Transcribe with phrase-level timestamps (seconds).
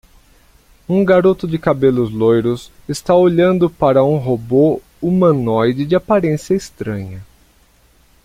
[0.89, 7.23] Um garoto de cabelos loiros está olhando para um robô humanoide de aparência estranha.